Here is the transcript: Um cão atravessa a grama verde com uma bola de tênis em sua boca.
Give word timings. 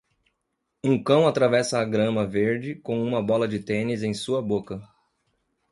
Um 0.83 1.03
cão 1.03 1.27
atravessa 1.27 1.77
a 1.79 1.85
grama 1.85 2.25
verde 2.25 2.73
com 2.73 3.03
uma 3.03 3.21
bola 3.21 3.47
de 3.47 3.59
tênis 3.59 4.01
em 4.01 4.15
sua 4.15 4.41
boca. 4.41 4.81